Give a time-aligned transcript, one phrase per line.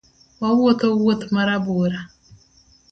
[0.41, 1.99] Wawuotho wuoth marabora